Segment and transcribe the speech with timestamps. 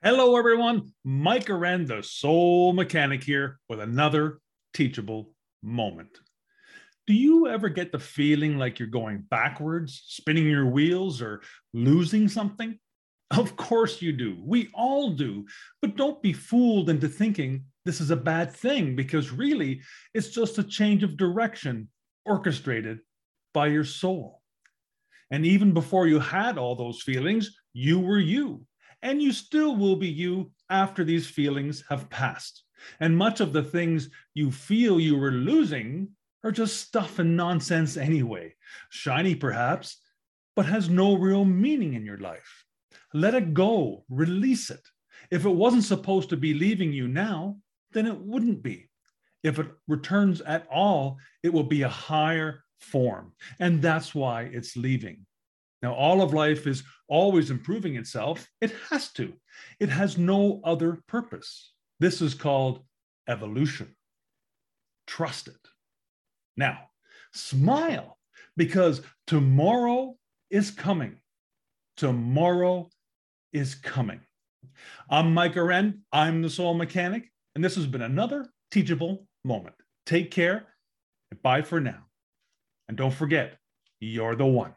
[0.00, 0.92] Hello, everyone.
[1.02, 4.38] Mike Aren, the soul mechanic here with another
[4.72, 6.20] teachable moment.
[7.08, 11.42] Do you ever get the feeling like you're going backwards, spinning your wheels, or
[11.72, 12.78] losing something?
[13.32, 14.36] Of course you do.
[14.40, 15.46] We all do.
[15.82, 19.80] But don't be fooled into thinking this is a bad thing because really
[20.14, 21.88] it's just a change of direction
[22.24, 23.00] orchestrated
[23.52, 24.42] by your soul.
[25.32, 28.64] And even before you had all those feelings, you were you
[29.02, 32.64] and you still will be you after these feelings have passed.
[33.00, 36.08] And much of the things you feel you were losing
[36.44, 38.54] are just stuff and nonsense anyway,
[38.90, 40.00] shiny perhaps,
[40.54, 42.64] but has no real meaning in your life.
[43.14, 44.80] Let it go, release it.
[45.30, 47.56] If it wasn't supposed to be leaving you now,
[47.92, 48.88] then it wouldn't be.
[49.42, 53.32] If it returns at all, it will be a higher form.
[53.58, 55.26] And that's why it's leaving.
[55.82, 58.48] Now, all of life is always improving itself.
[58.60, 59.32] It has to,
[59.78, 61.72] it has no other purpose.
[62.00, 62.84] This is called
[63.28, 63.94] evolution.
[65.06, 65.68] Trust it.
[66.56, 66.78] Now,
[67.32, 68.18] smile
[68.56, 70.16] because tomorrow
[70.50, 71.18] is coming.
[71.96, 72.90] Tomorrow
[73.52, 74.20] is coming.
[75.10, 76.02] I'm Mike Aren.
[76.12, 79.74] I'm the Soul Mechanic, and this has been another teachable moment.
[80.06, 80.66] Take care
[81.30, 82.04] and bye for now.
[82.88, 83.58] And don't forget,
[84.00, 84.74] you're the one.